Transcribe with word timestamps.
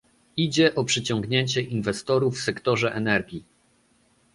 Idzie 0.37 0.75
o 0.75 0.83
przyciągnięcie 0.85 1.61
inwestorów 1.61 2.37
w 2.37 2.41
sektorze 2.43 2.93
energii 2.93 3.43